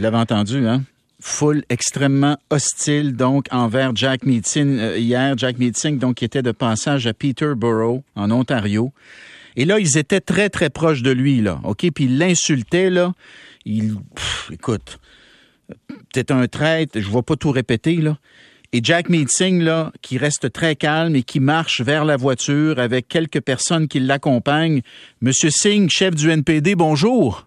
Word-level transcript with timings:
Vous 0.00 0.04
l'avez 0.04 0.16
entendu, 0.16 0.66
hein? 0.66 0.84
Foule 1.20 1.62
extrêmement 1.68 2.38
hostile, 2.48 3.14
donc, 3.16 3.48
envers 3.50 3.94
Jack 3.94 4.24
Meeting 4.24 4.78
euh, 4.78 4.96
hier. 4.96 5.36
Jack 5.36 5.58
Meeting, 5.58 5.98
donc, 5.98 6.14
qui 6.14 6.24
était 6.24 6.40
de 6.40 6.52
passage 6.52 7.06
à 7.06 7.12
Peterborough, 7.12 8.02
en 8.16 8.30
Ontario. 8.30 8.94
Et 9.56 9.66
là, 9.66 9.78
ils 9.78 9.98
étaient 9.98 10.22
très, 10.22 10.48
très 10.48 10.70
proches 10.70 11.02
de 11.02 11.10
lui, 11.10 11.42
là. 11.42 11.60
OK? 11.64 11.84
Puis 11.94 12.04
ils 12.04 12.16
l'insultaient, 12.16 12.88
là. 12.88 13.12
Il, 13.66 13.96
pff, 14.14 14.50
écoute, 14.50 15.00
t'es 16.14 16.32
un 16.32 16.46
traître, 16.46 16.98
je 16.98 17.10
vais 17.10 17.20
pas 17.22 17.36
tout 17.36 17.50
répéter, 17.50 17.96
là. 17.96 18.16
Et 18.72 18.80
Jack 18.82 19.10
Meeting, 19.10 19.60
là, 19.60 19.92
qui 20.00 20.16
reste 20.16 20.50
très 20.50 20.76
calme 20.76 21.14
et 21.14 21.24
qui 21.24 21.40
marche 21.40 21.82
vers 21.82 22.06
la 22.06 22.16
voiture 22.16 22.78
avec 22.78 23.06
quelques 23.06 23.42
personnes 23.42 23.86
qui 23.86 24.00
l'accompagnent. 24.00 24.80
Monsieur 25.20 25.50
Singh, 25.50 25.90
chef 25.90 26.14
du 26.14 26.30
NPD, 26.30 26.74
bonjour. 26.74 27.46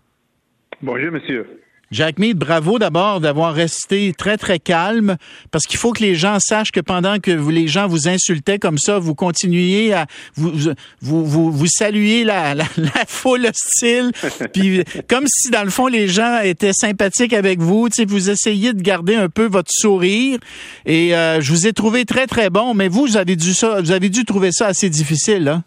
Bonjour, 0.84 1.12
monsieur. 1.12 1.62
Jack 1.93 2.17
Mead, 2.17 2.38
bravo 2.38 2.79
d'abord 2.79 3.20
d'avoir 3.20 3.53
resté 3.53 4.13
très, 4.17 4.35
très 4.35 4.57
calme, 4.57 5.15
parce 5.51 5.65
qu'il 5.65 5.77
faut 5.77 5.91
que 5.91 6.01
les 6.01 6.15
gens 6.15 6.40
sachent 6.40 6.71
que 6.71 6.79
pendant 6.79 7.20
que 7.20 7.29
les 7.51 7.68
gens 7.68 7.87
vous 7.87 8.07
insultaient 8.07 8.57
comme 8.57 8.79
ça, 8.79 8.98
vous 8.98 9.13
continuiez 9.13 9.93
à 9.93 10.07
vous 10.35 10.51
vous, 11.01 11.26
vous, 11.26 11.51
vous 11.51 11.68
saluiez 11.68 12.23
la, 12.23 12.55
foule 13.07 13.45
hostile, 13.45 14.12
puis 14.53 14.84
comme 15.07 15.26
si 15.27 15.51
dans 15.51 15.63
le 15.63 15.70
fond 15.70 15.85
les 15.85 16.07
gens 16.07 16.40
étaient 16.41 16.73
sympathiques 16.73 17.34
avec 17.34 17.59
vous, 17.59 17.87
vous 18.07 18.29
essayez 18.31 18.73
de 18.73 18.81
garder 18.81 19.15
un 19.15 19.29
peu 19.29 19.46
votre 19.46 19.71
sourire, 19.71 20.40
et 20.87 21.15
euh, 21.15 21.41
je 21.41 21.51
vous 21.51 21.68
ai 21.68 21.73
trouvé 21.73 22.05
très, 22.05 22.25
très 22.25 22.49
bon, 22.49 22.73
mais 22.73 22.87
vous, 22.87 23.05
vous 23.05 23.18
avez 23.18 23.35
dû 23.35 23.53
ça, 23.53 23.81
vous 23.81 23.91
avez 23.91 24.09
dû 24.09 24.25
trouver 24.25 24.51
ça 24.51 24.65
assez 24.65 24.90
difficile, 24.90 25.48
hein? 25.48 25.63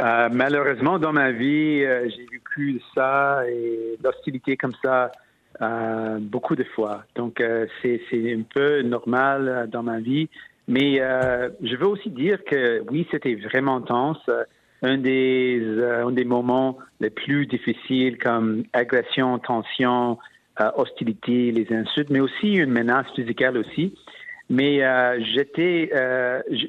Euh, 0.00 0.28
malheureusement, 0.32 0.98
dans 0.98 1.12
ma 1.12 1.30
vie, 1.30 1.84
euh, 1.84 2.08
j'ai 2.08 2.26
vécu 2.30 2.80
ça 2.94 3.42
et 3.48 3.96
l'hostilité 4.02 4.56
comme 4.56 4.74
ça 4.82 5.12
euh, 5.62 6.18
beaucoup 6.20 6.56
de 6.56 6.64
fois. 6.64 7.04
Donc, 7.14 7.40
euh, 7.40 7.66
c'est 7.82 8.00
un 8.12 8.42
peu 8.42 8.82
normal 8.82 9.68
dans 9.70 9.82
ma 9.82 10.00
vie. 10.00 10.28
Mais 10.66 10.96
je 10.96 11.76
veux 11.76 11.86
aussi 11.86 12.08
dire 12.08 12.42
que 12.42 12.82
oui, 12.90 13.06
c'était 13.10 13.34
vraiment 13.34 13.76
intense. 13.76 14.30
Un 14.82 14.96
des, 14.96 15.62
un 15.78 16.10
des 16.10 16.24
moments 16.24 16.78
les 17.00 17.10
plus 17.10 17.46
difficiles 17.46 18.16
comme 18.16 18.64
agression, 18.72 19.38
tension, 19.38 20.18
hostilité, 20.76 21.52
les 21.52 21.70
insultes, 21.70 22.08
mais 22.08 22.20
aussi 22.20 22.54
une 22.54 22.70
menace 22.70 23.06
physique 23.14 23.44
aussi. 23.54 23.94
Mais 24.48 24.80
j'étais, 25.34 25.90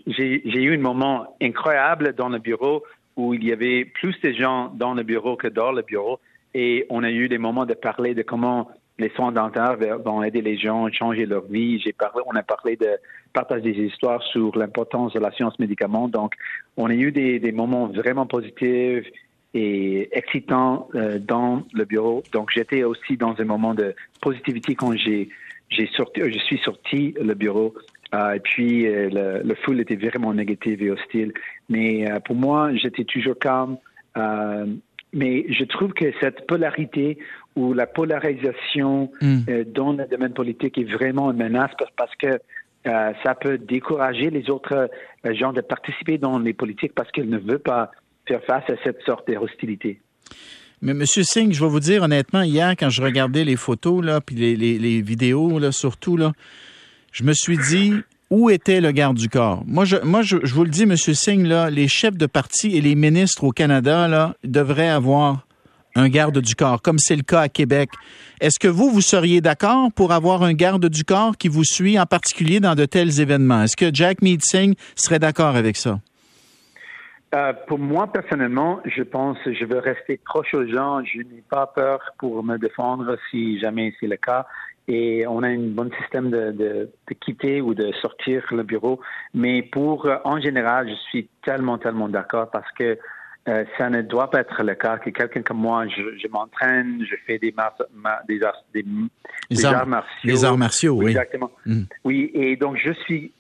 j'ai 0.08 0.62
eu 0.62 0.76
un 0.76 0.82
moment 0.82 1.38
incroyable 1.42 2.12
dans 2.18 2.28
le 2.28 2.40
bureau 2.40 2.84
où 3.16 3.34
il 3.34 3.44
y 3.44 3.52
avait 3.52 3.86
plus 3.86 4.20
de 4.22 4.32
gens 4.34 4.72
dans 4.76 4.94
le 4.94 5.04
bureau 5.04 5.36
que 5.36 5.48
dans 5.48 5.72
le 5.72 5.82
bureau. 5.82 6.20
Et 6.54 6.86
on 6.90 7.04
a 7.04 7.12
eu 7.12 7.28
des 7.28 7.38
moments 7.38 7.66
de 7.66 7.74
parler 7.74 8.14
de 8.14 8.22
comment 8.22 8.70
les 8.98 9.10
soins 9.10 9.32
dentaires 9.32 9.78
vont 10.04 10.24
aider 10.24 10.42
les 10.42 10.58
gens 10.58 10.86
à 10.86 10.92
changer 10.92 11.26
leur 11.26 11.46
vie. 11.46 11.80
J'ai 11.80 11.92
parlé, 11.92 12.22
on 12.26 12.36
a 12.36 12.44
parlé 12.44 12.78
de 12.78 12.98
partager 13.34 13.74
des 13.74 13.84
histoires 13.84 14.24
sur 14.24 14.58
l'importance 14.58 15.14
de 15.14 15.20
la 15.20 15.32
science 15.32 15.60
médicament. 15.60 16.08
Donc, 16.08 16.34
on 16.78 16.90
a 16.90 16.94
eu 16.94 17.12
des, 17.12 17.40
des 17.40 17.52
moments 17.52 17.88
vraiment 17.88 18.26
positifs 18.26 19.06
et 19.54 20.10
excitants 20.18 20.88
euh, 20.96 21.20
dans 21.20 21.64
le 21.74 21.84
bureau. 21.86 22.24
Donc, 22.32 22.52
j'étais 22.54 22.84
aussi 22.84 23.18
dans 23.18 23.36
un 23.38 23.46
moment 23.46 23.74
de 23.74 23.94
positivité 24.22 24.76
quand 24.76 24.94
j'ai 24.96 25.30
j'ai 25.70 25.90
sorti, 25.96 26.22
je 26.24 26.40
suis 26.40 26.60
sorti 26.60 27.16
le 27.20 27.34
bureau 27.34 27.74
et 28.14 28.40
puis, 28.40 28.88
euh, 28.88 29.10
le, 29.12 29.42
le 29.48 29.56
foule 29.56 29.80
était 29.82 29.96
vraiment 29.96 30.34
négatif 30.34 30.82
et 30.82 30.92
hostile. 30.92 31.34
Mais 31.70 32.10
euh, 32.10 32.20
pour 32.20 32.36
moi, 32.36 32.70
j'étais 32.76 33.04
toujours 33.04 33.38
calme. 33.40 33.78
Euh, 34.18 34.66
mais 35.14 35.46
je 35.50 35.64
trouve 35.66 35.94
que 35.94 36.06
cette 36.22 36.46
polarité 36.48 37.18
ou 37.56 37.74
la 37.74 37.88
polarisation 37.88 39.12
Mm. 39.22 39.38
euh, 39.50 39.64
dans 39.66 39.94
le 39.94 40.06
domaine 40.08 40.34
politique 40.34 40.78
est 40.78 40.84
vraiment 40.92 41.32
une 41.32 41.38
menace 41.38 41.72
parce- 41.98 42.16
que 42.18 42.28
euh, 42.88 43.12
ça 43.24 43.34
peut 43.34 43.58
décourager 43.58 44.30
les 44.30 44.50
autres 44.50 44.90
euh, 45.26 45.34
gens 45.34 45.54
de 45.54 45.62
participer 45.62 46.18
dans 46.18 46.38
les 46.38 46.54
politiques 46.54 46.94
parce 46.94 47.10
qu'ils 47.12 47.30
ne 47.30 47.38
veulent 47.40 47.60
pas 47.60 47.92
faire 48.28 48.44
face 48.44 48.64
à 48.70 48.76
cette 48.84 49.02
sorte 49.04 49.28
de 49.28 49.36
hostilité. 49.38 50.00
Mais 50.82 50.94
Monsieur 50.94 51.24
Singh, 51.24 51.52
je 51.54 51.62
vais 51.64 51.70
vous 51.70 51.80
dire 51.80 52.04
honnêtement, 52.04 52.44
hier, 52.44 52.76
quand 52.78 52.90
je 52.90 53.02
regardais 53.02 53.44
les 53.44 53.56
photos, 53.56 54.04
là, 54.06 54.22
puis 54.22 54.36
les, 54.36 54.56
les, 54.56 54.78
les 54.78 55.02
vidéos, 55.02 55.58
là, 55.60 55.72
surtout, 55.72 56.16
là, 56.18 56.34
je 57.16 57.24
me 57.24 57.32
suis 57.32 57.58
dit, 57.58 57.94
où 58.30 58.50
était 58.50 58.82
le 58.82 58.92
garde 58.92 59.16
du 59.16 59.30
corps? 59.30 59.64
Moi, 59.66 59.86
je, 59.86 59.96
moi, 60.04 60.22
je, 60.22 60.36
vous 60.36 60.66
le 60.66 60.70
dis, 60.70 60.86
Monsieur 60.86 61.14
Singh, 61.14 61.46
là, 61.48 61.70
les 61.70 61.88
chefs 61.88 62.18
de 62.18 62.26
parti 62.26 62.76
et 62.76 62.82
les 62.82 62.94
ministres 62.94 63.46
au 63.46 63.52
Canada, 63.52 64.10
là, 64.10 64.36
devraient 64.44 64.90
avoir 64.90 65.48
un 65.96 66.10
garde 66.10 66.38
du 66.40 66.56
corps, 66.56 66.82
comme 66.82 67.00
c'est 67.00 67.16
le 67.16 67.22
cas 67.22 67.40
à 67.40 67.48
Québec. 67.48 67.90
Est-ce 68.42 68.60
que 68.60 68.68
vous, 68.68 68.90
vous 68.90 69.00
seriez 69.00 69.40
d'accord 69.40 69.94
pour 69.94 70.12
avoir 70.12 70.44
un 70.44 70.52
garde 70.52 70.90
du 70.90 71.06
corps 71.06 71.38
qui 71.38 71.48
vous 71.48 71.64
suit, 71.64 71.98
en 71.98 72.06
particulier 72.06 72.60
dans 72.60 72.76
de 72.76 72.84
tels 72.84 73.22
événements? 73.22 73.64
Est-ce 73.64 73.78
que 73.78 73.94
Jack 73.94 74.22
Mead 74.22 74.42
Singh 74.44 74.76
serait 74.96 75.20
d'accord 75.20 75.56
avec 75.56 75.78
ça? 75.78 76.02
Euh, 77.34 77.54
pour 77.68 77.80
moi, 77.80 78.12
personnellement, 78.12 78.82
je 78.86 79.04
pense 79.04 79.38
que 79.46 79.54
je 79.54 79.64
veux 79.64 79.80
rester 79.80 80.20
proche 80.26 80.54
aux 80.54 80.68
gens. 80.68 81.02
Je 81.06 81.20
n'ai 81.20 81.44
pas 81.50 81.68
peur 81.68 82.02
pour 82.18 82.44
me 82.44 82.58
défendre 82.58 83.18
si 83.32 83.58
jamais 83.58 83.94
c'est 84.02 84.08
le 84.08 84.18
cas. 84.18 84.46
Et 84.88 85.26
on 85.28 85.42
a 85.42 85.48
un 85.48 85.58
bon 85.70 85.90
système 86.02 86.30
de, 86.30 86.52
de, 86.52 86.90
de 87.10 87.14
quitter 87.20 87.60
ou 87.62 87.74
de 87.74 87.92
sortir 88.02 88.44
le 88.52 88.64
bureau. 88.64 89.00
Mais 89.34 89.64
pour, 89.64 90.06
euh, 90.06 90.18
en 90.24 90.40
général, 90.40 90.88
je 90.90 90.96
suis 91.10 91.28
tellement, 91.44 91.78
tellement 91.80 92.08
d'accord 92.08 92.52
parce 92.52 92.72
que 92.78 92.98
euh, 93.48 93.64
ça 93.78 93.90
ne 93.90 94.02
doit 94.02 94.30
pas 94.30 94.42
être 94.42 94.64
le 94.64 94.74
cas 94.76 94.98
que 94.98 95.10
quelqu'un 95.10 95.42
comme 95.42 95.58
moi, 95.58 95.88
je, 95.88 96.02
je 96.18 96.28
m'entraîne, 96.28 97.04
je 97.08 97.16
fais 97.26 97.38
des, 97.40 97.52
mar- 97.52 97.76
ma- 97.94 98.22
des, 98.28 98.42
arts, 98.44 98.64
des, 98.74 98.84
des 99.52 99.66
arts- 99.66 99.76
arts 99.82 99.88
martiaux. 99.88 100.10
les 100.32 100.46
arts 100.46 100.58
martiaux, 100.58 100.96
oui. 100.98 101.12
Exactement. 101.12 101.52
Mm. 101.66 101.84
Oui, 102.04 102.32
et 102.34 102.56
donc 102.56 102.78
je 102.78 102.92
suis 102.92 103.32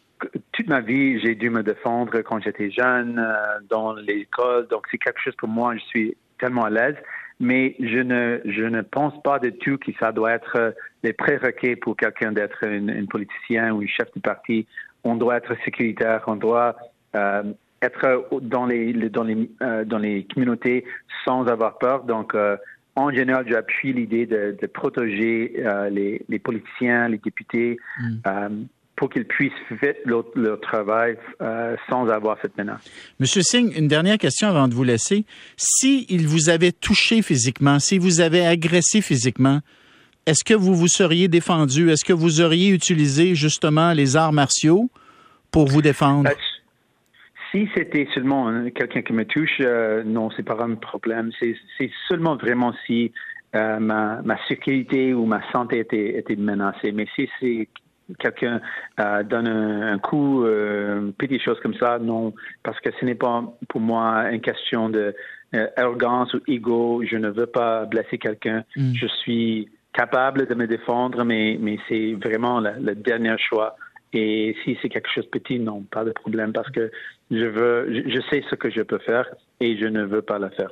toute 0.51 0.67
ma 0.67 0.79
vie, 0.81 1.19
j'ai 1.19 1.35
dû 1.35 1.50
me 1.50 1.62
défendre 1.62 2.19
quand 2.22 2.39
j'étais 2.41 2.72
jeune 2.72 3.19
euh, 3.19 3.59
dans 3.69 3.94
l'école. 3.94 4.67
Donc 4.67 4.85
c'est 4.89 4.97
quelque 4.97 5.19
chose 5.19 5.35
pour 5.35 5.50
moi, 5.50 5.75
je 5.75 5.81
suis 5.85 6.17
tellement 6.39 6.63
à 6.66 6.69
l'aise. 6.69 6.95
Mais 7.39 7.75
je 7.81 8.00
ne, 8.00 8.39
je 8.45 8.63
ne 8.63 8.81
pense 8.81 9.13
pas 9.22 9.39
du 9.39 9.51
tout 9.57 9.77
que 9.77 9.91
ça 10.00 10.13
doit 10.13 10.31
être 10.31 10.56
euh, 10.56 10.72
les 11.05 11.13
prérequis 11.13 11.75
pour 11.75 11.95
quelqu'un 11.95 12.31
d'être 12.31 12.66
un, 12.66 13.05
politicien 13.05 13.71
ou 13.73 13.81
un 13.81 13.88
chef 13.88 14.09
de 14.16 14.19
parti. 14.19 14.66
On 15.03 15.16
doit 15.16 15.38
être 15.38 15.55
sécuritaire, 15.63 16.23
on 16.27 16.35
doit 16.35 16.75
euh, 17.16 17.43
être 17.81 18.27
dans 18.41 18.66
les, 18.66 18.91
dans 19.09 19.23
les 19.23 19.49
euh, 19.61 19.85
dans 19.85 19.99
les 19.99 20.25
communautés 20.33 20.83
sans 21.23 21.45
avoir 21.47 21.77
peur. 21.77 22.03
Donc 22.03 22.33
euh, 22.33 22.57
en 22.95 23.11
général, 23.11 23.45
j'appuie 23.47 23.94
l'idée 23.94 24.25
de, 24.25 24.57
de 24.59 24.67
protéger 24.67 25.53
euh, 25.57 25.89
les, 25.89 26.21
les 26.27 26.39
politiciens, 26.39 27.09
les 27.09 27.19
députés, 27.19 27.77
euh, 28.25 28.49
pour 28.95 29.09
qu'ils 29.09 29.25
puissent 29.25 29.51
faire 29.81 29.95
leur, 30.05 30.23
leur 30.35 30.59
travail 30.61 31.17
sans 31.89 32.07
avoir 32.07 32.38
cette 32.41 32.57
menace. 32.57 32.81
Monsieur 33.19 33.41
Singh, 33.41 33.77
une 33.77 33.89
dernière 33.89 34.17
question 34.17 34.47
avant 34.47 34.69
de 34.69 34.73
vous 34.73 34.85
laisser. 34.85 35.25
Si 35.57 36.05
il 36.07 36.25
vous 36.27 36.49
avait 36.49 36.71
touché 36.71 37.21
physiquement, 37.21 37.79
si 37.79 37.97
vous 37.97 38.21
avez 38.21 38.47
agressé 38.47 39.01
physiquement, 39.01 39.59
est-ce 40.25 40.44
que 40.44 40.54
vous 40.54 40.75
vous 40.75 40.88
seriez 40.88 41.27
défendu? 41.27 41.89
Est-ce 41.89 42.06
que 42.06 42.13
vous 42.13 42.42
auriez 42.42 42.69
utilisé 42.69 43.36
justement 43.36 43.94
les 43.94 44.16
arts 44.16 44.33
martiaux 44.33 44.89
pour 45.51 45.68
vous 45.68 45.81
défendre? 45.81 46.30
Euh, 46.30 46.33
Si 47.51 47.69
c'était 47.75 48.07
seulement 48.13 48.50
hein, 48.50 48.69
quelqu'un 48.72 49.01
qui 49.01 49.13
me 49.13 49.24
touche, 49.24 49.62
euh, 49.62 50.04
non, 50.04 50.30
c'est 50.36 50.44
pas 50.44 50.57
un 50.62 50.75
problème. 50.75 51.31
C'est 51.39 51.92
seulement 52.10 52.36
vraiment 52.36 52.74
si 52.86 53.12
euh, 53.56 53.80
ma, 53.80 54.22
ma 54.24 54.38
sécurité 54.48 55.13
ou 55.13 55.25
ma 55.25 55.42
santé 55.54 55.80
était, 55.80 56.18
était 56.18 56.36
menacée. 56.36 56.92
Mais 56.92 57.07
si 57.16 57.30
c'est 57.39 57.69
quelqu'un 58.19 58.60
euh, 59.00 59.24
donne 59.24 59.48
un, 59.48 59.94
un 59.94 60.00
coup, 60.00 60.44
euh, 60.44 61.00
une 61.01 61.13
petite 61.13 61.42
chose 61.42 61.57
comme 61.62 61.75
ça, 61.75 61.98
non, 62.00 62.33
parce 62.63 62.80
que 62.81 62.89
ce 63.00 63.06
n'est 63.06 63.16
pas 63.16 63.44
pour 63.69 63.80
moi 63.80 64.30
une 64.31 64.42
question 64.42 64.89
de 64.89 65.16
euh, 65.56 65.68
arrogance 65.78 66.33
ou 66.33 66.42
ego. 66.48 67.04
Je 67.10 67.16
ne 67.16 67.30
veux 67.30 67.48
pas 67.48 67.86
blesser 67.86 68.18
quelqu'un. 68.18 68.63
Mm. 68.75 68.94
Je 68.95 69.07
suis 69.21 69.69
capable 69.95 70.45
de 70.45 70.53
me 70.56 70.68
défendre, 70.68 71.24
mais, 71.24 71.57
mais 71.59 71.77
c'est 71.88 72.13
vraiment 72.13 72.59
le, 72.59 72.95
dernier 72.95 73.36
choix. 73.38 73.75
Et 74.13 74.56
si 74.63 74.77
c'est 74.81 74.89
quelque 74.89 75.09
chose 75.13 75.25
de 75.25 75.39
petit, 75.39 75.59
non, 75.59 75.83
pas 75.83 76.03
de 76.03 76.12
problème, 76.12 76.53
parce 76.53 76.69
que 76.69 76.92
je 77.31 77.45
veux, 77.45 78.03
je, 78.07 78.19
sais 78.30 78.44
ce 78.50 78.56
que 78.56 78.69
je 78.69 78.81
peux 78.81 79.00
faire 79.00 79.25
et 79.59 79.77
je 79.77 79.86
ne 79.86 80.03
veux 80.03 80.21
pas 80.21 80.39
le 80.39 80.50
faire. 80.50 80.69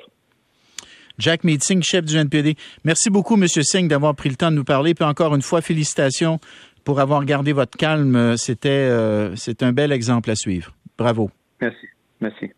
Jack 1.18 1.44
Meeting, 1.44 1.82
chef 1.84 2.06
du 2.06 2.18
NPD. 2.18 2.56
Merci 2.84 3.10
beaucoup, 3.10 3.36
M. 3.36 3.48
Singh, 3.48 3.88
d'avoir 3.88 4.16
pris 4.16 4.30
le 4.30 4.36
temps 4.36 4.52
de 4.52 4.56
nous 4.56 4.64
parler. 4.64 4.94
Puis 4.94 5.06
encore 5.06 5.36
une 5.36 5.42
fois, 5.42 5.62
félicitations 5.62 6.40
pour 6.84 7.00
avoir 7.00 7.24
gardé 7.26 7.54
votre 7.54 7.78
calme. 7.78 8.36
C'était 8.38 8.70
euh, 8.70 9.36
c'est 9.36 9.62
un 9.62 9.74
bel 9.74 9.92
exemple 9.92 10.32
à 10.32 10.36
suivre. 10.36 10.74
Bravo. 10.98 11.30
Merci. 11.62 11.88
Merci. 12.20 12.52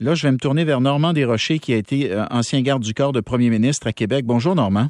Là, 0.00 0.14
je 0.14 0.26
vais 0.26 0.32
me 0.32 0.38
tourner 0.38 0.64
vers 0.64 0.80
Normand 0.80 1.12
Desrochers, 1.12 1.60
qui 1.60 1.72
a 1.72 1.76
été 1.76 2.10
euh, 2.12 2.24
ancien 2.30 2.60
garde 2.62 2.82
du 2.82 2.94
corps 2.94 3.12
de 3.12 3.20
premier 3.20 3.48
ministre 3.48 3.86
à 3.86 3.92
Québec. 3.92 4.24
Bonjour, 4.24 4.54
Normand. 4.54 4.88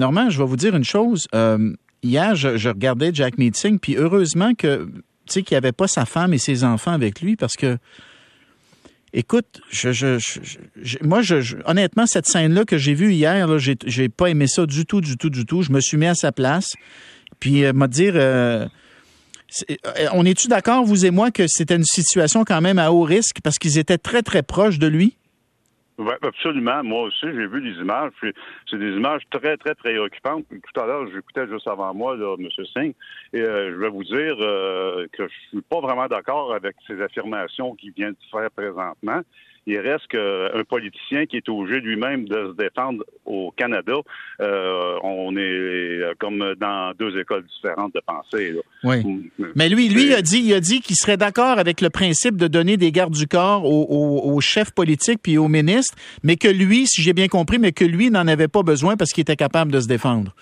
Normand, 0.00 0.30
je 0.30 0.38
vais 0.38 0.48
vous 0.48 0.56
dire 0.56 0.74
une 0.74 0.84
chose. 0.84 1.28
Euh, 1.34 1.72
hier, 2.02 2.34
je, 2.34 2.68
regardais 2.68 3.10
Jack 3.14 3.38
Meeting, 3.38 3.78
puis 3.78 3.96
heureusement 3.96 4.54
que, 4.54 4.88
qu'il 5.26 5.44
n'y 5.52 5.56
avait 5.56 5.72
pas 5.72 5.86
sa 5.86 6.06
femme 6.06 6.34
et 6.34 6.38
ses 6.38 6.64
enfants 6.64 6.92
avec 6.92 7.20
lui, 7.20 7.36
parce 7.36 7.54
que, 7.54 7.78
écoute, 9.12 9.60
je, 9.70 9.92
je, 9.92 10.98
moi, 11.02 11.22
je, 11.22 11.56
honnêtement, 11.66 12.06
cette 12.06 12.26
scène-là 12.26 12.64
que 12.64 12.78
j'ai 12.78 12.94
vue 12.94 13.12
hier, 13.12 13.46
j'ai, 13.58 14.08
pas 14.08 14.30
aimé 14.30 14.46
ça 14.46 14.66
du 14.66 14.86
tout, 14.86 15.00
du 15.00 15.16
tout, 15.16 15.30
du 15.30 15.44
tout. 15.44 15.62
Je 15.62 15.70
me 15.70 15.80
suis 15.80 15.96
mis 15.96 16.06
à 16.06 16.14
sa 16.14 16.32
place, 16.32 16.72
puis 17.38 17.64
euh, 17.64 17.72
m'a 17.72 17.86
dire. 17.86 18.14
Euh, 18.16 18.66
on 20.12 20.24
est-tu 20.24 20.46
d'accord, 20.46 20.84
vous 20.84 21.04
et 21.04 21.10
moi, 21.10 21.32
que 21.32 21.46
c'était 21.48 21.74
une 21.74 21.84
situation 21.84 22.44
quand 22.44 22.60
même 22.60 22.78
à 22.78 22.92
haut 22.92 23.02
risque 23.02 23.38
parce 23.42 23.58
qu'ils 23.58 23.78
étaient 23.78 23.98
très, 23.98 24.22
très 24.22 24.44
proches 24.44 24.78
de 24.78 24.86
lui? 24.86 25.16
Oui, 26.00 26.14
absolument. 26.22 26.82
Moi 26.82 27.02
aussi, 27.02 27.26
j'ai 27.26 27.46
vu 27.46 27.60
des 27.60 27.78
images. 27.78 28.12
C'est 28.70 28.78
des 28.78 28.92
images 28.92 29.20
très, 29.30 29.58
très 29.58 29.74
préoccupantes. 29.74 30.46
Tout 30.48 30.80
à 30.80 30.86
l'heure, 30.86 31.06
j'écoutais 31.12 31.46
juste 31.46 31.68
avant 31.68 31.92
moi, 31.92 32.16
là, 32.16 32.36
M. 32.38 32.48
Singh, 32.72 32.94
et 33.34 33.40
euh, 33.42 33.72
je 33.72 33.76
vais 33.76 33.90
vous 33.90 34.04
dire 34.04 34.34
euh, 34.40 35.06
que 35.12 35.28
je 35.28 35.34
suis 35.50 35.60
pas 35.60 35.80
vraiment 35.80 36.06
d'accord 36.06 36.54
avec 36.54 36.74
ces 36.86 37.02
affirmations 37.02 37.74
qu'il 37.74 37.92
vient 37.92 38.12
de 38.12 38.16
faire 38.30 38.50
présentement 38.50 39.20
il 39.66 39.78
reste 39.78 40.06
qu'un 40.08 40.64
politicien 40.68 41.26
qui 41.26 41.36
est 41.36 41.48
obligé 41.48 41.80
lui-même 41.80 42.26
de 42.26 42.52
se 42.52 42.56
défendre 42.56 43.04
au 43.26 43.52
Canada. 43.56 43.92
Euh, 44.40 44.96
on 45.02 45.36
est 45.36 45.40
euh, 45.40 46.14
comme 46.18 46.54
dans 46.58 46.92
deux 46.98 47.18
écoles 47.18 47.44
différentes 47.44 47.94
de 47.94 48.00
pensée. 48.04 48.54
Oui. 48.84 49.30
Mais 49.54 49.68
lui, 49.68 49.88
lui, 49.88 50.06
il 50.06 50.14
a 50.14 50.22
dit, 50.22 50.40
il 50.40 50.54
a 50.54 50.60
dit 50.60 50.80
qu'il 50.80 50.96
serait 50.96 51.16
d'accord 51.16 51.58
avec 51.58 51.80
le 51.80 51.90
principe 51.90 52.36
de 52.36 52.46
donner 52.46 52.76
des 52.76 52.90
gardes 52.90 53.14
du 53.14 53.26
corps 53.26 53.64
aux, 53.64 54.40
chefs 54.40 54.72
politiques 54.72 55.20
puis 55.22 55.36
aux 55.36 55.48
ministres, 55.48 55.96
mais 56.22 56.36
que 56.36 56.48
lui, 56.48 56.86
si 56.86 57.02
j'ai 57.02 57.12
bien 57.12 57.28
compris, 57.28 57.58
mais 57.58 57.72
que 57.72 57.84
lui 57.84 58.10
n'en 58.10 58.26
avait 58.26 58.48
pas 58.48 58.62
besoin 58.62 58.96
parce 58.96 59.10
qu'il 59.12 59.22
était 59.22 59.36
capable 59.36 59.70
de 59.70 59.80
se 59.80 59.86
défendre. 59.86 60.34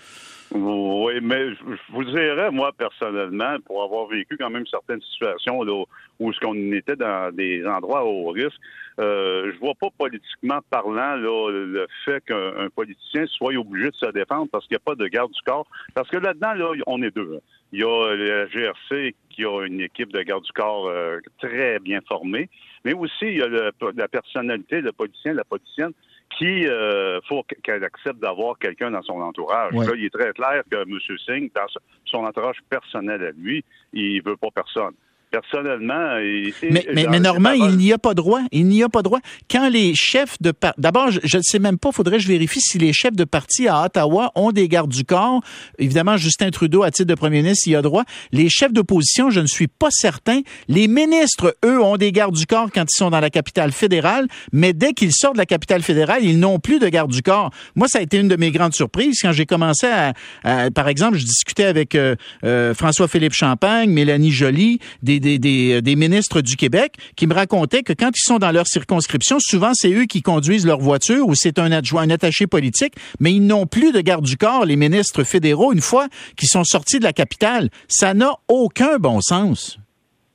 Oui, 0.51 1.13
mais 1.21 1.53
je 1.53 1.93
vous 1.93 2.03
dirais, 2.03 2.49
moi, 2.49 2.71
personnellement, 2.75 3.57
pour 3.65 3.83
avoir 3.83 4.07
vécu 4.07 4.35
quand 4.35 4.49
même 4.49 4.65
certaines 4.65 5.01
situations 5.01 5.61
là, 5.63 5.83
où 6.19 6.33
ce 6.33 6.39
qu'on 6.39 6.55
était 6.71 6.95
dans 6.95 7.33
des 7.33 7.63
endroits 7.67 8.03
au 8.03 8.29
risque, 8.29 8.59
euh, 8.99 9.51
je 9.53 9.59
vois 9.59 9.75
pas 9.79 9.89
politiquement 9.95 10.59
parlant 10.69 11.15
là, 11.15 11.49
le 11.49 11.87
fait 12.03 12.23
qu'un 12.25 12.69
politicien 12.75 13.27
soit 13.27 13.55
obligé 13.55 13.91
de 13.91 13.95
se 13.95 14.11
défendre 14.11 14.47
parce 14.51 14.65
qu'il 14.67 14.75
n'y 14.75 14.81
a 14.81 14.85
pas 14.85 14.95
de 14.95 15.07
garde 15.07 15.31
du 15.31 15.41
corps. 15.41 15.67
Parce 15.93 16.09
que 16.09 16.17
là-dedans, 16.17 16.53
là, 16.53 16.71
on 16.87 17.01
est 17.03 17.15
deux. 17.15 17.35
Hein. 17.35 17.41
Il 17.71 17.81
y 17.81 17.83
a 17.83 18.15
la 18.15 18.47
GRC 18.47 19.15
qui 19.29 19.45
a 19.45 19.65
une 19.65 19.81
équipe 19.81 20.11
de 20.11 20.21
garde 20.23 20.43
du 20.43 20.51
corps 20.51 20.87
euh, 20.87 21.19
très 21.37 21.79
bien 21.79 21.99
formée, 22.07 22.49
mais 22.83 22.93
aussi 22.93 23.25
il 23.25 23.37
y 23.37 23.41
a 23.43 23.47
la 23.47 24.07
personnalité, 24.07 24.81
le 24.81 24.91
politicien, 24.91 25.33
la 25.33 25.43
politicienne 25.43 25.93
qui 26.37 26.67
euh, 26.67 27.19
faut 27.27 27.43
qu'elle 27.63 27.83
accepte 27.83 28.19
d'avoir 28.19 28.57
quelqu'un 28.59 28.91
dans 28.91 29.01
son 29.01 29.19
entourage. 29.21 29.73
Là, 29.73 29.91
il 29.95 30.05
est 30.05 30.13
très 30.13 30.31
clair 30.33 30.63
que 30.69 30.83
M. 30.83 30.99
Singh, 31.25 31.51
dans 31.55 31.65
son 32.05 32.25
entourage 32.25 32.57
personnel 32.69 33.23
à 33.23 33.31
lui, 33.31 33.63
il 33.93 34.21
veut 34.23 34.37
pas 34.37 34.49
personne 34.53 34.93
personnellement. 35.31 36.15
mais, 36.63 36.85
mais, 36.93 37.05
mais 37.09 37.19
Normand, 37.19 37.51
il 37.51 37.77
n'y 37.77 37.93
a 37.93 37.97
pas 37.97 38.13
droit. 38.13 38.41
Il 38.51 38.65
n'y 38.67 38.83
a 38.83 38.89
pas 38.89 39.01
droit. 39.01 39.19
Quand 39.49 39.69
les 39.69 39.93
chefs 39.95 40.41
de 40.41 40.51
parti. 40.51 40.79
D'abord, 40.79 41.09
je 41.11 41.37
ne 41.37 41.41
sais 41.43 41.59
même 41.59 41.77
pas, 41.77 41.91
faudrait 41.91 42.17
que 42.17 42.23
je 42.23 42.27
vérifie 42.27 42.61
si 42.61 42.77
les 42.77 42.93
chefs 42.93 43.15
de 43.15 43.23
parti 43.23 43.67
à 43.67 43.85
Ottawa 43.85 44.31
ont 44.35 44.51
des 44.51 44.67
gardes 44.67 44.91
du 44.91 45.03
corps. 45.03 45.41
Évidemment, 45.77 46.17
Justin 46.17 46.49
Trudeau, 46.49 46.83
à 46.83 46.91
titre 46.91 47.07
de 47.07 47.15
premier 47.15 47.41
ministre, 47.41 47.67
il 47.67 47.71
y 47.71 47.75
a 47.75 47.81
droit. 47.81 48.03
Les 48.31 48.49
chefs 48.49 48.73
d'opposition, 48.73 49.29
je 49.29 49.39
ne 49.39 49.47
suis 49.47 49.67
pas 49.67 49.89
certain. 49.91 50.41
Les 50.67 50.87
ministres, 50.87 51.55
eux, 51.65 51.81
ont 51.81 51.97
des 51.97 52.11
gardes 52.11 52.35
du 52.35 52.45
corps 52.45 52.69
quand 52.73 52.83
ils 52.83 52.97
sont 52.97 53.09
dans 53.09 53.19
la 53.19 53.29
capitale 53.29 53.71
fédérale, 53.71 54.27
mais 54.51 54.73
dès 54.73 54.93
qu'ils 54.93 55.13
sortent 55.13 55.35
de 55.35 55.39
la 55.39 55.45
capitale 55.45 55.81
fédérale, 55.81 56.23
ils 56.23 56.39
n'ont 56.39 56.59
plus 56.59 56.79
de 56.79 56.87
garde 56.87 57.11
du 57.11 57.21
corps. 57.21 57.51
Moi, 57.75 57.87
ça 57.87 57.99
a 57.99 58.01
été 58.01 58.17
une 58.17 58.27
de 58.27 58.35
mes 58.35 58.51
grandes 58.51 58.73
surprises 58.73 59.19
quand 59.21 59.31
j'ai 59.31 59.45
commencé 59.45 59.87
à, 59.87 60.71
Par 60.71 60.87
exemple, 60.87 61.17
je 61.17 61.25
discutais 61.25 61.65
avec 61.65 61.95
euh, 61.95 62.15
euh, 62.43 62.73
François-Philippe 62.73 63.33
Champagne, 63.33 63.89
Mélanie 63.89 64.31
Joly, 64.31 64.79
des 65.03 65.18
des, 65.19 65.39
des, 65.81 65.95
ministres 65.95 66.41
du 66.41 66.55
Québec 66.55 66.93
qui 67.15 67.27
me 67.27 67.33
racontaient 67.33 67.83
que 67.83 67.93
quand 67.93 68.09
ils 68.15 68.23
sont 68.23 68.39
dans 68.39 68.51
leur 68.51 68.67
circonscription, 68.67 69.37
souvent 69.39 69.71
c'est 69.73 69.91
eux 69.91 70.05
qui 70.05 70.21
conduisent 70.21 70.65
leur 70.65 70.79
voiture 70.79 71.27
ou 71.27 71.35
c'est 71.35 71.59
un 71.59 71.71
adjoint, 71.71 72.03
un 72.03 72.09
attaché 72.09 72.47
politique, 72.47 72.93
mais 73.19 73.33
ils 73.33 73.45
n'ont 73.45 73.65
plus 73.65 73.91
de 73.91 74.01
garde 74.01 74.25
du 74.25 74.37
corps, 74.37 74.65
les 74.65 74.75
ministres 74.75 75.23
fédéraux, 75.23 75.73
une 75.73 75.81
fois 75.81 76.07
qu'ils 76.35 76.49
sont 76.49 76.63
sortis 76.63 76.99
de 76.99 77.03
la 77.03 77.13
capitale. 77.13 77.69
Ça 77.87 78.13
n'a 78.13 78.31
aucun 78.47 78.97
bon 78.97 79.21
sens. 79.21 79.77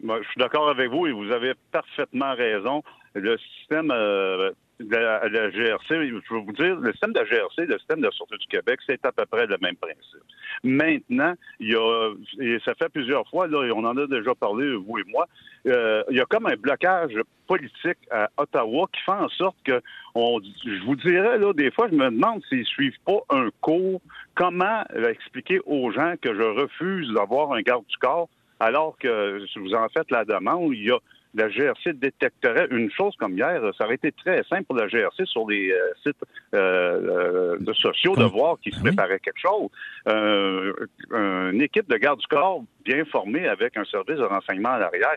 je 0.02 0.06
suis 0.06 0.38
d'accord 0.38 0.68
avec 0.68 0.90
vous 0.90 1.06
et 1.06 1.12
vous 1.12 1.30
avez 1.30 1.52
parfaitement 1.72 2.34
raison. 2.34 2.82
Le 3.14 3.38
système 3.38 3.90
euh, 3.90 4.50
la, 4.80 5.28
la, 5.28 5.50
GRC, 5.50 5.88
je 5.88 6.34
veux 6.34 6.40
vous 6.40 6.52
dire, 6.52 6.76
le 6.76 6.90
système 6.92 7.12
de 7.12 7.20
la 7.20 7.24
GRC, 7.24 7.66
le 7.66 7.78
système 7.78 8.00
de 8.00 8.06
la 8.06 8.10
Sûreté 8.10 8.36
du 8.38 8.46
Québec, 8.46 8.80
c'est 8.86 9.04
à 9.04 9.12
peu 9.12 9.24
près 9.26 9.46
le 9.46 9.56
même 9.60 9.76
principe. 9.76 10.22
Maintenant, 10.62 11.34
il 11.60 11.72
y 11.72 11.76
a, 11.76 12.10
et 12.40 12.58
ça 12.64 12.74
fait 12.74 12.88
plusieurs 12.88 13.28
fois, 13.28 13.46
là, 13.46 13.64
et 13.64 13.72
on 13.72 13.84
en 13.84 13.96
a 13.96 14.06
déjà 14.06 14.34
parlé, 14.34 14.74
vous 14.74 14.98
et 14.98 15.04
moi, 15.06 15.26
euh, 15.66 16.02
il 16.10 16.16
y 16.16 16.20
a 16.20 16.24
comme 16.24 16.46
un 16.46 16.56
blocage 16.56 17.14
politique 17.46 17.98
à 18.10 18.28
Ottawa 18.36 18.86
qui 18.92 19.00
fait 19.02 19.12
en 19.12 19.28
sorte 19.28 19.56
que, 19.64 19.80
on, 20.14 20.40
je 20.64 20.84
vous 20.84 20.96
dirais, 20.96 21.38
là, 21.38 21.52
des 21.52 21.70
fois, 21.70 21.88
je 21.90 21.94
me 21.94 22.10
demande 22.10 22.42
s'ils 22.48 22.66
suivent 22.66 23.00
pas 23.06 23.20
un 23.30 23.48
cours, 23.60 24.00
comment 24.34 24.82
expliquer 25.08 25.60
aux 25.66 25.90
gens 25.92 26.14
que 26.20 26.34
je 26.34 26.42
refuse 26.42 27.12
d'avoir 27.12 27.52
un 27.52 27.60
garde 27.60 27.86
du 27.86 27.96
corps 27.98 28.28
alors 28.60 28.96
que 28.98 29.44
si 29.52 29.58
vous 29.58 29.74
en 29.74 29.88
faites 29.88 30.10
la 30.10 30.24
demande, 30.24 30.72
il 30.72 30.84
y 30.84 30.90
a 30.90 30.98
la 31.34 31.48
GRC 31.48 31.94
détecterait 31.94 32.68
une 32.70 32.90
chose 32.90 33.14
comme 33.18 33.36
hier, 33.36 33.60
ça 33.76 33.84
aurait 33.84 33.96
été 33.96 34.12
très 34.12 34.42
simple 34.44 34.64
pour 34.64 34.76
la 34.76 34.86
GRC 34.86 35.26
sur 35.26 35.48
les 35.48 35.70
euh, 35.70 35.92
sites 36.02 36.16
euh, 36.54 37.56
euh, 37.58 37.74
sociaux 37.74 38.14
de 38.14 38.24
voir 38.24 38.58
qu'il 38.60 38.72
se 38.72 38.80
préparait 38.80 39.18
quelque 39.18 39.40
chose. 39.40 39.68
une 40.06 41.60
équipe 41.60 41.88
de 41.88 41.96
garde 41.96 42.20
du 42.20 42.26
corps 42.28 42.62
bien 42.84 43.04
formée 43.06 43.48
avec 43.48 43.76
un 43.76 43.84
service 43.84 44.16
de 44.16 44.24
renseignement 44.24 44.70
à 44.70 44.78
l'arrière 44.78 45.16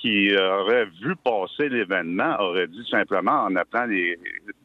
qui 0.00 0.36
aurait 0.36 0.84
vu 1.02 1.16
passer 1.16 1.68
l'événement 1.70 2.36
aurait 2.40 2.66
dit 2.66 2.86
simplement 2.90 3.44
en 3.44 3.56
appelant 3.56 3.86
les 3.86 4.18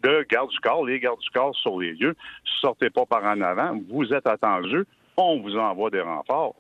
deux 0.04 0.24
gardes 0.24 0.50
du 0.50 0.60
corps, 0.60 0.86
les 0.86 1.00
gardes 1.00 1.19
du 1.19 1.30
corps 1.30 1.56
sur 1.56 1.80
les 1.80 1.94
lieux, 1.94 2.13
sortez 2.60 2.89
pas 2.89 3.06
par 3.06 3.24
en 3.24 3.39
avant, 3.42 3.79
vous 3.89 4.13
êtes 4.13 4.27
attendus, 4.27 4.86
on 5.15 5.39
vous 5.39 5.56
envoie 5.58 5.89
des 5.89 6.01
renforts. 6.01 6.56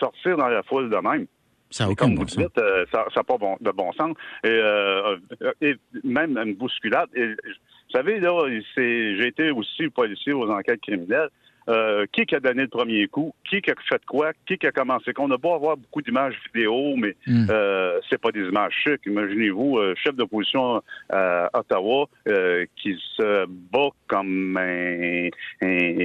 sortir 0.00 0.36
dans 0.36 0.48
la 0.48 0.64
foule 0.64 0.90
de 0.90 0.96
même, 0.96 1.26
ça 1.74 1.88
comme 1.96 2.14
vous 2.14 2.24
dites, 2.24 2.58
euh, 2.58 2.84
ça 2.92 3.06
n'a 3.14 3.24
pas 3.24 3.36
bon, 3.36 3.56
de 3.60 3.70
bon 3.70 3.92
sens. 3.92 4.16
Et, 4.44 4.48
euh, 4.48 5.16
et 5.60 5.74
même 6.04 6.38
une 6.38 6.54
bousculade. 6.54 7.08
Et, 7.14 7.26
vous 7.26 8.00
savez, 8.00 8.18
là, 8.20 8.32
j'ai 8.76 9.26
été 9.26 9.50
aussi 9.50 9.88
policier 9.88 10.32
aux 10.32 10.50
enquêtes 10.50 10.80
criminelles. 10.80 11.28
Euh, 11.66 12.04
qui 12.12 12.34
a 12.34 12.40
donné 12.40 12.62
le 12.62 12.68
premier 12.68 13.06
coup, 13.08 13.34
qui 13.48 13.56
a 13.56 13.74
fait 13.88 14.04
quoi, 14.04 14.32
qui 14.46 14.58
a 14.66 14.70
commencé? 14.70 15.14
Qu'on 15.14 15.30
a 15.30 15.38
beau 15.38 15.54
avoir 15.54 15.78
beaucoup 15.78 16.02
d'images 16.02 16.34
vidéo, 16.52 16.94
mais 16.96 17.16
hmm. 17.26 17.46
euh, 17.48 18.00
c'est 18.10 18.20
pas 18.20 18.32
des 18.32 18.42
images 18.42 18.74
chic. 18.84 19.00
Imaginez-vous, 19.06 19.78
euh, 19.78 19.94
chef 19.96 20.14
d'opposition 20.14 20.82
à 21.08 21.48
Ottawa 21.54 22.06
euh, 22.28 22.66
qui 22.76 22.94
se 23.16 23.46
bat 23.46 23.88
comme 24.08 24.58
un, 24.58 25.30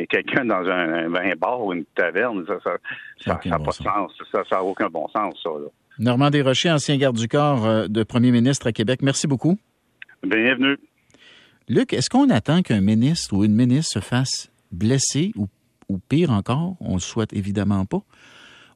quelqu'un 0.06 0.46
dans 0.46 0.66
un, 0.66 1.14
un, 1.14 1.36
bar 1.36 1.66
ou 1.66 1.74
une 1.74 1.84
taverne. 1.94 2.46
Ça 2.48 2.54
n'a 2.54 2.78
ça, 3.20 3.36
pas 3.36 3.58
de 3.66 3.72
sens. 3.72 4.12
Ça 4.32 4.44
n'a 4.50 4.64
aucun 4.64 4.88
bon 4.88 5.10
sens, 5.10 5.36
ça. 5.44 5.50
Là. 5.50 5.68
Normand 6.00 6.30
Desrochers, 6.30 6.72
ancien 6.72 6.96
garde 6.96 7.18
du 7.18 7.28
corps 7.28 7.90
de 7.90 8.04
premier 8.04 8.32
ministre 8.32 8.68
à 8.68 8.72
Québec. 8.72 9.02
Merci 9.02 9.28
beaucoup. 9.28 9.58
Bienvenue. 10.24 10.78
Luc, 11.68 11.92
est-ce 11.92 12.10
qu'on 12.10 12.30
attend 12.30 12.62
qu'un 12.62 12.80
ministre 12.80 13.36
ou 13.36 13.44
une 13.44 13.56
ministre 13.56 14.00
se 14.00 14.00
fasse 14.00 14.50
blessé 14.72 15.32
ou, 15.36 15.48
ou 15.88 16.00
pire 16.10 16.32
encore, 16.32 16.76
on 16.80 16.96
le 16.96 17.00
souhaite 17.00 17.34
évidemment 17.34 17.86
pas, 17.86 18.04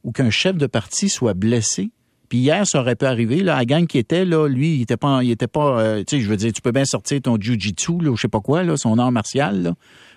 ou 0.02 0.12
qu'un 0.12 0.30
chef 0.30 0.56
de 0.56 0.66
parti 0.66 1.08
soit 1.08 1.34
blessé. 1.34 1.90
Puis 2.28 2.38
hier, 2.38 2.66
ça 2.66 2.80
aurait 2.80 2.96
pu 2.96 3.04
arriver. 3.04 3.42
Là, 3.42 3.56
la 3.56 3.64
gang 3.64 3.86
qui 3.86 3.98
était 3.98 4.24
là, 4.24 4.48
lui, 4.48 4.76
il 4.76 4.82
était 4.82 4.96
pas, 4.96 5.22
il 5.22 5.30
était 5.30 5.46
pas. 5.46 5.80
Euh, 5.80 6.04
tu 6.04 6.16
sais, 6.16 6.22
je 6.22 6.28
veux 6.28 6.36
dire, 6.36 6.52
tu 6.52 6.62
peux 6.62 6.72
bien 6.72 6.84
sortir 6.84 7.20
ton 7.20 7.38
jujitsu, 7.38 8.00
là, 8.00 8.14
je 8.14 8.20
sais 8.20 8.28
pas 8.28 8.40
quoi, 8.40 8.62
là, 8.62 8.76
son 8.76 8.98
art 8.98 9.12
martial, 9.12 9.62
là. 9.62 9.74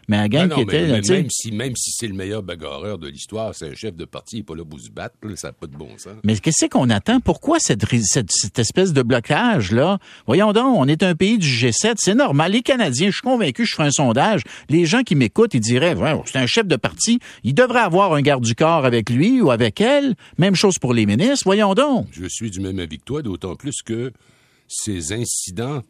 Mais 0.07 0.17
à 0.17 0.29
gang 0.29 0.49
qui 0.49 0.61
était. 0.61 0.87
même, 0.87 1.29
si, 1.29 1.51
même 1.51 1.75
si 1.75 1.91
c'est 1.91 2.07
le 2.07 2.13
meilleur 2.13 2.41
bagarreur 2.41 2.97
de 2.97 3.09
l'histoire, 3.09 3.53
c'est 3.53 3.69
un 3.69 3.75
chef 3.75 3.95
de 3.95 4.05
parti, 4.05 4.37
il 4.37 4.39
n'est 4.39 4.43
pas 4.43 4.55
là 4.55 4.63
pour 4.63 4.79
se 4.79 4.89
battre, 4.89 5.15
ça 5.35 5.49
n'a 5.49 5.53
pas 5.53 5.67
de 5.67 5.75
bon 5.75 5.89
sens. 5.97 6.13
Mais 6.23 6.37
qu'est-ce 6.37 6.65
qu'on 6.67 6.89
attend? 6.89 7.19
Pourquoi 7.19 7.59
cette, 7.59 7.85
cette, 8.03 8.59
espèce 8.59 8.93
de 8.93 9.01
blocage-là? 9.01 9.99
Voyons 10.25 10.53
donc, 10.53 10.77
on 10.77 10.87
est 10.87 11.03
un 11.03 11.13
pays 11.13 11.37
du 11.37 11.47
G7, 11.47 11.95
c'est 11.97 12.15
normal. 12.15 12.53
Les 12.53 12.61
Canadiens, 12.61 13.07
je 13.07 13.15
suis 13.15 13.21
convaincu, 13.21 13.65
je 13.65 13.75
ferai 13.75 13.87
un 13.87 13.91
sondage, 13.91 14.43
les 14.69 14.85
gens 14.85 15.03
qui 15.03 15.15
m'écoutent, 15.15 15.53
ils 15.53 15.59
diraient, 15.59 15.95
c'est 16.25 16.39
un 16.39 16.45
chef 16.45 16.67
de 16.67 16.77
parti, 16.77 17.19
il 17.43 17.53
devrait 17.53 17.81
avoir 17.81 18.13
un 18.13 18.21
garde 18.21 18.43
du 18.43 18.55
corps 18.55 18.85
avec 18.85 19.09
lui 19.09 19.41
ou 19.41 19.51
avec 19.51 19.81
elle. 19.81 20.15
Même 20.37 20.55
chose 20.55 20.79
pour 20.79 20.93
les 20.93 21.05
ministres, 21.05 21.43
voyons 21.45 21.73
donc. 21.73 22.07
Je 22.11 22.27
suis 22.27 22.49
du 22.49 22.61
même 22.61 22.79
avis 22.79 22.97
que 22.97 23.03
toi, 23.03 23.21
d'autant 23.21 23.55
plus 23.55 23.81
que 23.83 24.13
ces 24.67 25.11
incidents 25.11 25.83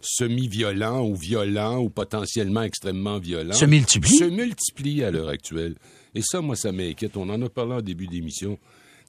semi-violents 0.00 1.02
ou 1.06 1.14
violents 1.14 1.78
ou 1.78 1.90
potentiellement 1.90 2.62
extrêmement 2.62 3.18
violents 3.18 3.54
Se 3.54 3.64
multiplient. 3.64 4.16
se 4.18 4.24
multiplient 4.24 5.02
à 5.04 5.10
l'heure 5.10 5.28
actuelle. 5.28 5.76
Et 6.14 6.22
ça, 6.22 6.40
moi, 6.40 6.56
ça 6.56 6.72
m'inquiète. 6.72 7.16
On 7.16 7.28
en 7.28 7.40
a 7.42 7.48
parlé 7.48 7.74
en 7.74 7.82
début 7.82 8.06
d'émission. 8.06 8.58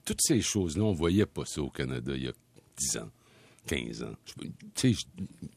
Toutes 0.04 0.20
ces 0.22 0.40
choses-là, 0.40 0.82
on 0.84 0.92
voyait 0.92 1.26
pas 1.26 1.44
ça 1.44 1.62
au 1.62 1.70
Canada 1.70 2.12
il 2.14 2.24
y 2.24 2.28
a 2.28 2.32
10 2.78 2.96
ans, 2.98 3.10
15 3.66 4.02
ans. 4.02 4.14
Je- 4.24 4.88
je- 4.88 5.04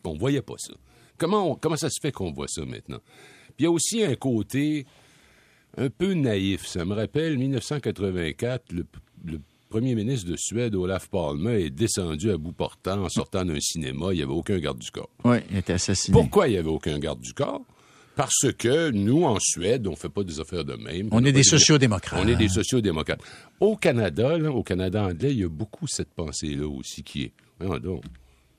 on 0.04 0.14
voyait 0.18 0.42
pas 0.42 0.56
ça. 0.58 0.74
Comment, 1.18 1.52
on- 1.52 1.56
comment 1.56 1.78
ça 1.78 1.90
se 1.90 2.00
fait 2.02 2.12
qu'on 2.12 2.32
voit 2.32 2.48
ça 2.48 2.66
maintenant? 2.66 3.00
Puis 3.56 3.56
il 3.60 3.64
y 3.64 3.68
a 3.68 3.72
aussi 3.72 4.04
un 4.04 4.16
côté 4.16 4.86
un 5.78 5.90
peu 5.90 6.14
naïf. 6.14 6.66
Ça 6.68 6.86
me 6.86 6.94
rappelle 6.94 7.38
1984, 7.38 8.72
le, 8.74 8.86
le 9.26 9.40
premier 9.74 9.96
ministre 9.96 10.30
de 10.30 10.36
Suède, 10.38 10.76
Olaf 10.76 11.10
Palme, 11.10 11.48
est 11.48 11.72
descendu 11.72 12.30
à 12.30 12.38
bout 12.38 12.52
portant 12.52 13.06
en 13.06 13.10
sortant 13.10 13.44
d'un 13.44 13.60
cinéma. 13.60 14.10
Il 14.12 14.18
n'y 14.18 14.22
avait 14.22 14.32
aucun 14.32 14.60
garde 14.60 14.78
du 14.78 14.92
corps. 14.92 15.10
Oui, 15.24 15.38
il 15.50 15.56
a 15.56 15.60
été 15.62 15.74
assassiné. 15.74 16.14
Pourquoi 16.14 16.48
il 16.48 16.52
n'y 16.52 16.58
avait 16.58 16.70
aucun 16.70 17.00
garde 17.00 17.20
du 17.20 17.34
corps? 17.34 17.66
Parce 18.16 18.52
que 18.56 18.92
nous, 18.92 19.24
en 19.24 19.40
Suède, 19.40 19.88
on 19.88 19.92
ne 19.92 19.96
fait 19.96 20.10
pas 20.10 20.24
des 20.24 20.40
affaires 20.40 20.64
de 20.64 20.76
même. 20.76 21.10
On 21.12 21.26
est 21.26 21.32
des 21.32 21.42
sociodémocrates. 21.42 22.24
On 22.24 22.28
est 22.28 22.36
des 22.36 22.50
sociodémocrates. 22.50 23.22
Au 23.60 23.76
Canada, 23.76 24.38
là, 24.38 24.52
au 24.52 24.62
Canada 24.62 25.06
anglais, 25.06 25.32
il 25.32 25.40
y 25.40 25.44
a 25.44 25.50
beaucoup 25.50 25.88
cette 25.88 26.14
pensée-là 26.14 26.68
aussi 26.68 27.02
qui 27.02 27.24
est. 27.24 27.32
Voyons 27.60 27.80
donc, 27.80 28.04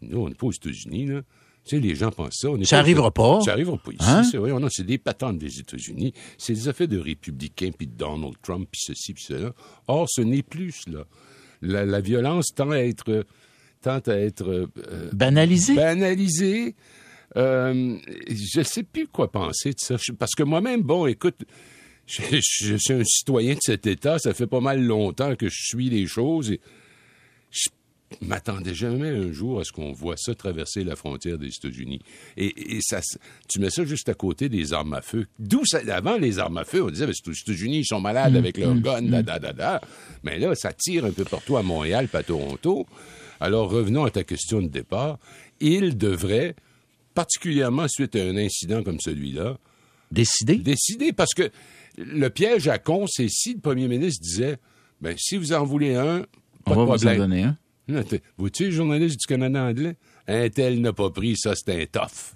nous, 0.02 0.18
on 0.18 0.28
n'est 0.28 0.34
pas 0.34 0.48
aux 0.48 0.52
États-Unis, 0.52 1.06
là. 1.06 1.20
Tu 1.64 1.76
sais, 1.76 1.80
les 1.80 1.94
gens 1.94 2.10
pensent 2.10 2.36
ça. 2.40 2.50
on 2.50 2.60
est 2.60 2.64
Ça 2.64 2.76
aux- 2.76 2.80
arrivera 2.80 3.10
pas. 3.10 3.40
Ça 3.40 3.52
arrivera 3.52 3.78
pas 3.78 3.90
ici. 3.92 3.98
Hein? 4.06 4.22
C'est, 4.24 4.36
voyons, 4.36 4.60
non, 4.60 4.68
c'est 4.70 4.84
des 4.84 4.98
patentes 4.98 5.38
des 5.38 5.58
États-Unis. 5.60 6.12
C'est 6.36 6.52
des 6.52 6.68
affaires 6.68 6.88
de 6.88 6.98
républicains, 6.98 7.70
puis 7.76 7.86
de 7.86 7.92
Donald 7.96 8.34
Trump, 8.42 8.68
puis 8.70 8.82
ceci, 8.84 9.14
puis 9.14 9.24
cela. 9.24 9.52
Or, 9.88 10.06
ce 10.10 10.20
n'est 10.20 10.42
plus 10.42 10.72
cela. 10.72 11.04
La, 11.62 11.86
la 11.86 12.00
violence 12.02 12.48
tend 12.54 12.70
à 12.70 12.76
être, 12.78 13.24
tend 13.80 13.98
à 14.06 14.12
être 14.14 14.46
euh, 14.48 15.10
Banalisé. 15.14 15.74
banalisé. 15.74 16.74
Euh, 17.36 17.96
je 18.28 18.62
sais 18.62 18.82
plus 18.82 19.08
quoi 19.08 19.32
penser 19.32 19.70
de 19.70 19.80
ça. 19.80 19.96
Parce 20.18 20.34
que 20.34 20.42
moi-même, 20.42 20.82
bon, 20.82 21.06
écoute, 21.06 21.44
je, 22.06 22.20
je- 22.30 22.40
je 22.66 22.76
suis 22.76 22.92
un 22.92 23.04
citoyen 23.04 23.54
de 23.54 23.60
cet 23.62 23.86
État. 23.86 24.18
Ça 24.18 24.34
fait 24.34 24.46
pas 24.46 24.60
mal 24.60 24.82
longtemps 24.84 25.34
que 25.34 25.48
je 25.48 25.56
suis 25.62 25.88
les 25.88 26.06
choses. 26.06 26.50
Et 26.52 26.60
je 28.20 28.26
m'attendais 28.26 28.74
jamais 28.74 29.08
un 29.08 29.32
jour 29.32 29.60
à 29.60 29.64
ce 29.64 29.72
qu'on 29.72 29.92
voit 29.92 30.16
ça 30.16 30.34
traverser 30.34 30.84
la 30.84 30.96
frontière 30.96 31.38
des 31.38 31.48
États-Unis. 31.48 32.00
Et, 32.36 32.76
et 32.76 32.80
ça, 32.80 33.00
tu 33.48 33.60
mets 33.60 33.70
ça 33.70 33.84
juste 33.84 34.08
à 34.08 34.14
côté 34.14 34.48
des 34.48 34.72
armes 34.72 34.94
à 34.94 35.02
feu. 35.02 35.26
D'où 35.38 35.64
ça, 35.64 35.80
avant 35.92 36.16
les 36.16 36.38
armes 36.38 36.58
à 36.58 36.64
feu, 36.64 36.82
on 36.82 36.90
disait, 36.90 37.06
c'est 37.12 37.28
aux 37.28 37.32
États-Unis, 37.32 37.80
ils 37.80 37.86
sont 37.86 38.00
malades 38.00 38.36
avec 38.36 38.58
leurs 38.58 38.74
guns, 38.74 39.02
da, 39.02 39.22
da, 39.22 39.38
da, 39.38 39.52
da. 39.52 39.80
Mais 40.22 40.38
là, 40.38 40.54
ça 40.54 40.72
tire 40.72 41.04
un 41.04 41.12
peu 41.12 41.24
partout 41.24 41.56
à 41.56 41.62
Montréal, 41.62 42.08
pas 42.08 42.18
à 42.18 42.22
Toronto. 42.22 42.86
Alors, 43.40 43.70
revenons 43.70 44.04
à 44.04 44.10
ta 44.10 44.24
question 44.24 44.62
de 44.62 44.68
départ. 44.68 45.18
Il 45.60 45.96
devrait, 45.98 46.54
particulièrement 47.14 47.88
suite 47.88 48.16
à 48.16 48.20
un 48.22 48.36
incident 48.36 48.82
comme 48.82 49.00
celui-là, 49.00 49.56
Décidé. 50.10 50.56
décider. 50.56 51.12
Parce 51.12 51.34
que 51.34 51.50
le 51.98 52.28
piège 52.28 52.68
à 52.68 52.78
con, 52.78 53.06
c'est 53.08 53.28
si 53.28 53.54
le 53.54 53.60
premier 53.60 53.88
ministre 53.88 54.22
disait, 54.22 54.56
ben, 55.00 55.14
si 55.18 55.36
vous 55.36 55.52
en 55.52 55.64
voulez 55.64 55.94
un, 55.94 56.24
pas 56.64 56.72
On 56.72 56.84
de 56.84 56.88
va 56.88 56.96
vous 56.96 57.06
en 57.06 57.16
donner 57.16 57.42
un. 57.42 57.58
Vois-tu, 57.88 58.64
le 58.66 58.70
journaliste 58.70 59.18
du 59.20 59.26
Canada 59.26 59.62
anglais? 59.62 59.96
Un 60.26 60.48
tel 60.48 60.80
n'a 60.80 60.92
pas 60.92 61.10
pris, 61.10 61.36
ça, 61.36 61.54
c'est 61.54 61.70
un 61.82 61.84
tough. 61.86 62.32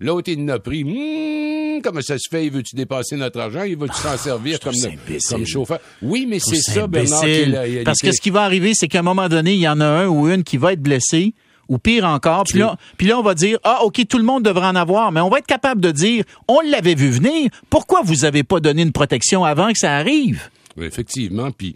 L'autre, 0.00 0.30
il 0.30 0.44
n'a 0.44 0.58
pris. 0.58 0.82
Hum, 0.84 1.80
comment 1.82 2.00
ça 2.00 2.16
se 2.18 2.28
fait? 2.30 2.46
Il 2.46 2.52
veut-tu 2.52 2.76
dépasser 2.76 3.16
notre 3.16 3.40
argent? 3.40 3.62
Il 3.62 3.76
veut-tu 3.76 3.96
s'en 3.96 4.16
servir 4.16 4.60
comme, 4.60 4.74
le- 4.74 5.44
chauffeur? 5.44 5.78
Oui, 6.02 6.26
mais 6.28 6.38
c'est 6.38 6.60
ça, 6.60 6.86
Bernard, 6.86 7.20
qui 7.20 7.26
est 7.26 7.34
imbécile. 7.34 7.52
la 7.52 7.60
réalité. 7.60 7.84
Parce 7.84 7.98
que 8.00 8.12
ce 8.12 8.20
qui 8.20 8.30
va 8.30 8.42
arriver, 8.42 8.72
c'est 8.74 8.86
qu'à 8.88 9.00
un 9.00 9.02
moment 9.02 9.28
donné, 9.28 9.54
il 9.54 9.60
y 9.60 9.68
en 9.68 9.80
a 9.80 9.86
un 9.86 10.06
ou 10.06 10.28
une 10.28 10.44
qui 10.44 10.56
va 10.56 10.72
être 10.72 10.82
blessé, 10.82 11.34
ou 11.68 11.78
pire 11.78 12.04
encore. 12.04 12.44
Puis 12.44 12.58
là, 12.60 12.76
puis 12.96 13.06
là, 13.08 13.18
on 13.18 13.22
va 13.22 13.34
dire, 13.34 13.58
ah, 13.64 13.80
OK, 13.84 14.00
tout 14.08 14.18
le 14.18 14.24
monde 14.24 14.44
devrait 14.44 14.66
en 14.68 14.76
avoir, 14.76 15.10
mais 15.12 15.20
on 15.20 15.28
va 15.28 15.38
être 15.38 15.46
capable 15.46 15.80
de 15.80 15.90
dire, 15.90 16.24
on 16.46 16.60
l'avait 16.60 16.94
vu 16.94 17.10
venir. 17.10 17.50
Pourquoi 17.68 18.00
vous 18.04 18.24
avez 18.24 18.42
pas 18.44 18.60
donné 18.60 18.82
une 18.82 18.92
protection 18.92 19.44
avant 19.44 19.72
que 19.72 19.78
ça 19.78 19.94
arrive? 19.96 20.48
Effectivement, 20.82 21.50
puis 21.50 21.74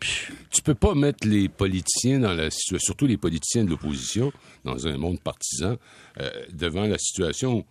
tu 0.51 0.63
peux 0.63 0.75
pas 0.75 0.95
mettre 0.95 1.27
les 1.27 1.49
politiciens 1.49 2.21
dans 2.21 2.35
la 2.35 2.51
situation, 2.51 2.85
surtout 2.85 3.07
les 3.07 3.17
politiciens 3.17 3.65
de 3.65 3.71
l'opposition, 3.71 4.33
dans 4.65 4.87
un 4.87 4.97
monde 4.97 5.21
partisan, 5.21 5.77
euh, 6.21 6.31
devant 6.53 6.87
la 6.87 6.99
situation 6.99 7.59
où 7.59 7.65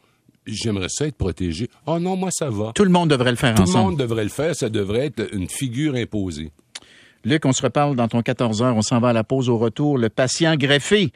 j'aimerais 0.45 0.89
ça 0.89 1.07
être 1.07 1.15
protégé. 1.15 1.69
Oh 1.85 2.00
non, 2.00 2.15
moi 2.15 2.29
ça 2.31 2.50
va. 2.50 2.71
Tout 2.73 2.83
le 2.83 2.89
monde 2.89 3.09
devrait 3.09 3.31
le 3.31 3.38
faire 3.38 3.55
Tout 3.55 3.63
le 3.63 3.69
ensemble. 3.69 3.91
monde 3.91 4.00
devrait 4.00 4.23
le 4.23 4.29
faire, 4.29 4.55
ça 4.55 4.69
devrait 4.69 5.05
être 5.07 5.33
une 5.33 5.47
figure 5.50 5.95
imposée. 5.95 6.51
Luc, 7.23 7.45
on 7.45 7.53
se 7.53 7.61
reparle 7.61 7.95
dans 7.95 8.07
ton 8.07 8.21
14 8.21 8.63
heures. 8.63 8.75
On 8.75 8.81
s'en 8.81 9.00
va 9.00 9.09
à 9.09 9.13
la 9.13 9.23
pause 9.23 9.47
au 9.47 9.57
retour. 9.57 9.97
Le 10.00 10.09
patient 10.09 10.55
greffé, 10.55 11.11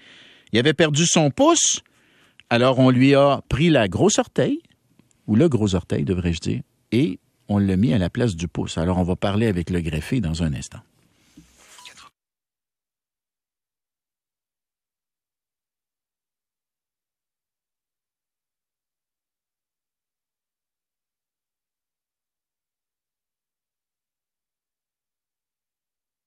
il 0.53 0.60
avait 0.60 0.74
perdu 0.74 1.05
son 1.07 1.31
pouce. 1.31 1.81
Alors, 2.51 2.77
on 2.77 2.91
lui 2.91 3.15
a 3.15 3.41
pris 3.50 3.69
la 3.69 3.88
grosse 3.88 4.19
orteil, 4.19 4.60
ou 5.25 5.36
le 5.36 5.50
gros 5.50 5.74
orteil, 5.74 6.03
devrais-je 6.03 6.39
dire, 6.39 6.62
et 6.91 7.17
on 7.48 7.58
l'a 7.58 7.78
mis 7.78 7.94
à 7.94 7.98
la 7.98 8.10
place 8.10 8.36
du 8.36 8.48
pouce. 8.48 8.78
Alors, 8.78 8.98
on 8.98 9.04
va 9.04 9.16
parler 9.16 9.48
avec 9.48 9.70
le 9.70 9.82
greffé 9.82 10.22
dans 10.22 10.44
un 10.44 10.54
instant. 10.54 10.80